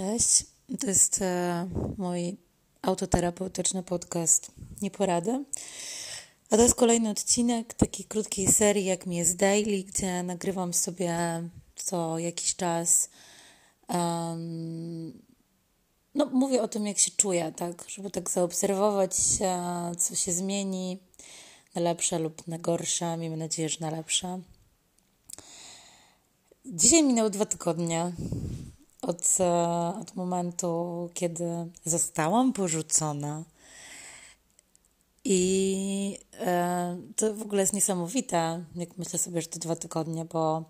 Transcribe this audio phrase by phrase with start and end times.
[0.00, 0.44] Cześć,
[0.80, 1.68] to jest e,
[1.98, 2.36] mój
[2.82, 5.44] autoterapeutyczny podcast Nieporady.
[6.50, 11.16] A to jest kolejny odcinek takiej krótkiej serii, jak mi jest daily, gdzie nagrywam sobie
[11.76, 13.10] co jakiś czas.
[13.88, 15.22] Um,
[16.14, 20.98] no, mówię o tym, jak się czuję, tak, żeby tak zaobserwować, e, co się zmieni
[21.74, 23.16] na lepsze lub na gorsze.
[23.16, 24.40] Miejmy nadzieję, że na lepsze.
[26.64, 28.12] Dzisiaj minęły dwa tygodnie
[29.02, 31.44] od, e, od momentu, kiedy
[31.84, 33.44] zostałam porzucona.
[35.24, 40.64] I e, to w ogóle jest niesamowite, jak myślę sobie, że to dwa tygodnie, bo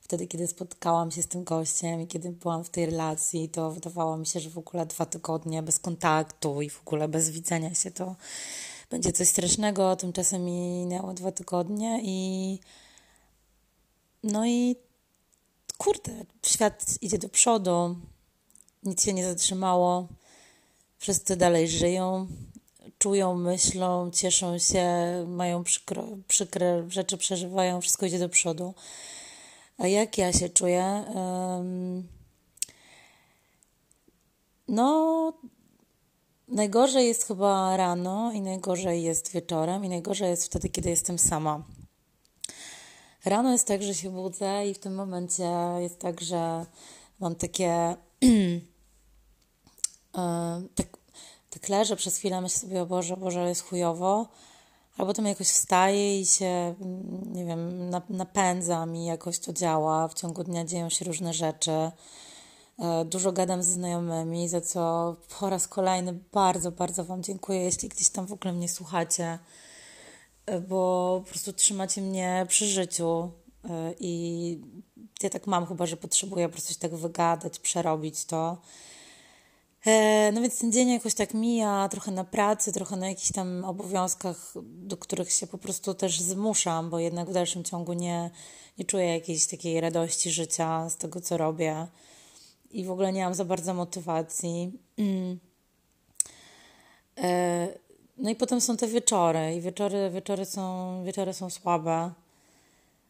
[0.00, 4.16] wtedy, kiedy spotkałam się z tym gościem i kiedy byłam w tej relacji, to wydawało
[4.16, 7.90] mi się, że w ogóle dwa tygodnie bez kontaktu i w ogóle bez widzenia się
[7.90, 8.16] to
[8.90, 9.96] będzie coś strasznego.
[9.96, 12.58] Tymczasem minęło dwa tygodnie i
[14.22, 14.76] no i
[15.78, 17.96] kurde, świat idzie do przodu,
[18.82, 20.08] nic się nie zatrzymało,
[20.98, 22.26] wszyscy dalej żyją,
[22.98, 24.86] czują, myślą, cieszą się,
[25.28, 28.74] mają przykro, przykre rzeczy, przeżywają, wszystko idzie do przodu.
[29.78, 31.04] A jak ja się czuję?
[34.68, 35.32] No,
[36.48, 41.64] najgorzej jest chyba rano i najgorzej jest wieczorem i najgorzej jest wtedy, kiedy jestem sama.
[43.26, 46.66] Rano jest tak, że się budzę i w tym momencie jest tak, że
[47.20, 47.96] mam takie.
[50.18, 50.86] E, tak,
[51.50, 54.28] tak leżę przez chwilę, myślę sobie, o Boże, Boże, jest chujowo.
[54.98, 56.74] Albo potem jakoś wstaję i się,
[57.26, 60.08] nie wiem, napędzam i jakoś to działa.
[60.08, 61.90] W ciągu dnia dzieją się różne rzeczy.
[62.78, 67.88] E, dużo gadam ze znajomymi, za co po raz kolejny bardzo, bardzo Wam dziękuję, jeśli
[67.88, 69.38] gdzieś tam w ogóle mnie słuchacie
[70.68, 73.30] bo po prostu trzymacie mnie przy życiu
[73.64, 74.60] e, i
[75.22, 78.58] ja tak mam chyba, że potrzebuję po prostu się tak wygadać, przerobić to.
[79.86, 83.64] E, no więc ten dzień jakoś tak mija, trochę na pracy, trochę na jakichś tam
[83.64, 88.30] obowiązkach, do których się po prostu też zmuszam, bo jednak w dalszym ciągu nie,
[88.78, 91.86] nie czuję jakiejś takiej radości życia z tego, co robię
[92.70, 94.72] i w ogóle nie mam za bardzo motywacji.
[94.98, 95.38] Mm.
[97.18, 97.68] E,
[98.18, 102.10] no i potem są te wieczory i wieczory, wieczory, są, wieczory są słabe.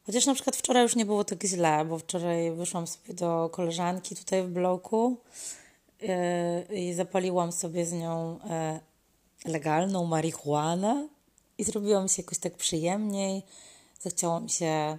[0.06, 4.16] Chociaż na przykład wczoraj już nie było tak źle, bo wczoraj wyszłam sobie do koleżanki
[4.16, 5.16] tutaj w bloku
[6.00, 8.38] yy, i zapaliłam sobie z nią
[9.44, 11.08] yy, legalną marihuanę
[11.58, 13.42] i zrobiło mi się jakoś tak przyjemniej.
[14.00, 14.98] Zachciało mi się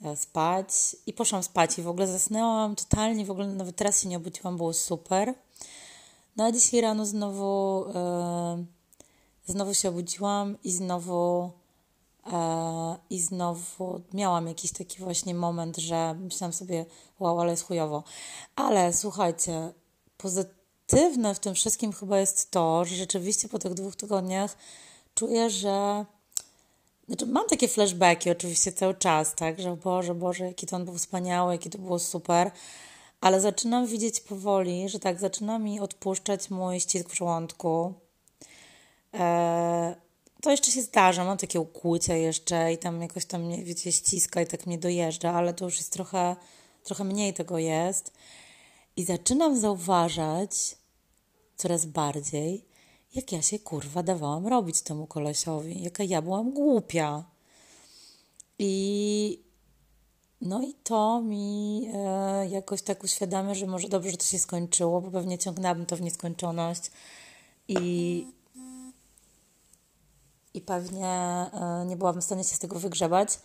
[0.00, 4.08] yy, spać i poszłam spać i w ogóle zasnęłam totalnie, w ogóle nawet teraz się
[4.08, 5.34] nie obudziłam, było super.
[6.36, 7.84] No a dzisiaj rano znowu
[9.48, 11.50] znowu się obudziłam i znowu
[12.32, 16.86] e, i znowu miałam jakiś taki właśnie moment, że myślałam sobie,
[17.20, 18.04] wow, ale jest chujowo.
[18.56, 19.72] Ale słuchajcie,
[20.16, 24.56] pozytywne w tym wszystkim chyba jest to, że rzeczywiście po tych dwóch tygodniach
[25.14, 26.04] czuję, że
[27.06, 30.94] znaczy mam takie flashbacki oczywiście cały czas, tak, że Boże, Boże, jaki to on był
[30.94, 32.50] wspaniały, jaki to było super,
[33.20, 37.94] ale zaczynam widzieć powoli, że tak, zaczyna mi odpuszczać mój ścisk w żołądku,
[40.42, 44.42] to jeszcze się zdarza, mam takie ukłucie jeszcze i tam jakoś tam mnie, wiecie, ściska
[44.42, 46.36] i tak mnie dojeżdża, ale to już jest trochę,
[46.84, 48.12] trochę mniej tego jest.
[48.96, 50.76] I zaczynam zauważać
[51.56, 52.64] coraz bardziej,
[53.14, 57.24] jak ja się kurwa dawałam robić temu kolesiowi, jaka ja byłam głupia.
[58.58, 59.42] I
[60.40, 65.00] no i to mi e, jakoś tak uświadamia, że może dobrze, że to się skończyło,
[65.00, 66.90] bo pewnie ciągnęłabym to w nieskończoność.
[67.68, 68.26] I,
[70.54, 73.38] i pewnie e, nie byłabym w stanie się z tego wygrzebać.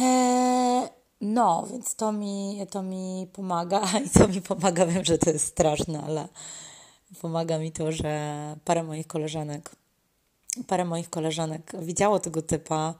[0.00, 0.88] E,
[1.20, 5.46] no, więc to mi, to mi pomaga i to mi pomaga, wiem, że to jest
[5.46, 6.28] straszne, ale
[7.20, 9.70] pomaga mi to, że parę moich koleżanek,
[10.66, 12.94] parę moich koleżanek widziało tego typa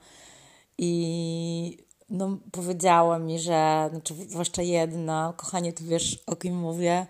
[0.77, 1.77] i
[2.09, 7.07] no, powiedziała mi, że, znaczy, zwłaszcza jedna, kochanie, ty wiesz, o kim mówię,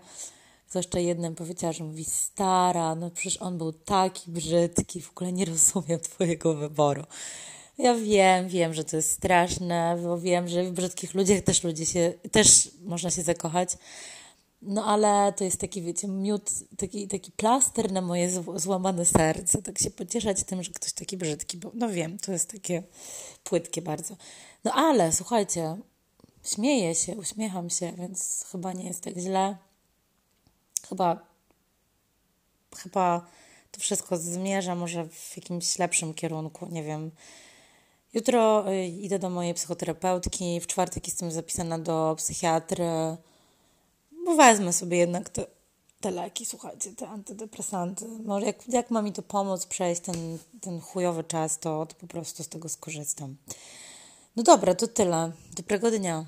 [0.72, 5.44] Zwłaszcza jednym powiedziała, że mówi, stara, no przecież on był taki brzydki, w ogóle nie
[5.44, 7.02] rozumiem twojego wyboru.
[7.78, 11.86] Ja wiem, wiem, że to jest straszne, bo wiem, że w brzydkich ludziach też ludzie
[11.86, 13.76] się, też można się zakochać.
[14.62, 19.62] No ale to jest taki, wiecie, miód, taki, taki plaster na moje złamane serce.
[19.62, 22.82] Tak się pocieszać tym, że ktoś taki brzydki, bo no wiem, to jest takie
[23.44, 24.16] płytkie bardzo.
[24.64, 25.76] No ale słuchajcie,
[26.44, 29.56] śmieję się, uśmiecham się, więc chyba nie jest tak źle
[30.88, 31.26] chyba,
[32.76, 33.26] chyba
[33.70, 37.10] to wszystko zmierza może w jakimś lepszym kierunku, nie wiem.
[38.14, 43.16] Jutro y, idę do mojej psychoterapeutki, w czwartek jestem zapisana do psychiatry.
[44.24, 45.46] bo wezmę sobie jednak te,
[46.00, 48.08] te leki, słuchajcie, te antydepresanty.
[48.24, 52.06] Może jak, jak ma mi to pomóc przejść ten, ten chujowy czas, to, to po
[52.06, 53.36] prostu z tego skorzystam.
[54.36, 55.32] No dobra, to tyle.
[55.56, 56.24] Dobrego dnia.